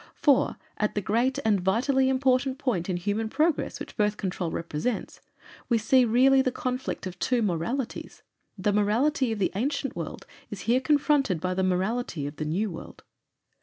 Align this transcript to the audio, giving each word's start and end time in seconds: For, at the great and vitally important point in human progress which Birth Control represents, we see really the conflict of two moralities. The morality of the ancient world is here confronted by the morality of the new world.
For, 0.15 0.57
at 0.77 0.95
the 0.95 1.01
great 1.01 1.37
and 1.45 1.61
vitally 1.61 2.09
important 2.09 2.57
point 2.57 2.89
in 2.89 2.97
human 2.97 3.29
progress 3.29 3.79
which 3.79 3.95
Birth 3.95 4.17
Control 4.17 4.49
represents, 4.49 5.21
we 5.69 5.77
see 5.77 6.05
really 6.05 6.41
the 6.41 6.51
conflict 6.51 7.05
of 7.05 7.19
two 7.19 7.43
moralities. 7.43 8.23
The 8.57 8.73
morality 8.73 9.31
of 9.31 9.37
the 9.37 9.51
ancient 9.53 9.95
world 9.95 10.25
is 10.49 10.61
here 10.61 10.81
confronted 10.81 11.39
by 11.39 11.53
the 11.53 11.61
morality 11.61 12.25
of 12.25 12.37
the 12.37 12.45
new 12.45 12.71
world. 12.71 13.03